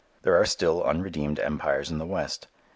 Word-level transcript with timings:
There 0.23 0.35
are 0.35 0.47
still 0.47 0.81
unredeemed 0.83 1.37
empires 1.37 1.91
in 1.91 1.99
the 1.99 2.07
west. 2.07 2.47